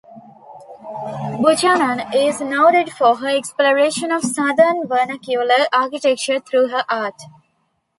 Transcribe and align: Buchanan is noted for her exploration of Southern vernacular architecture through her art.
Buchanan 1.43 2.01
is 2.11 2.41
noted 2.41 2.91
for 2.91 3.17
her 3.17 3.29
exploration 3.37 4.11
of 4.11 4.23
Southern 4.23 4.87
vernacular 4.87 5.67
architecture 5.71 6.39
through 6.39 6.69
her 6.69 6.83
art. 6.89 7.21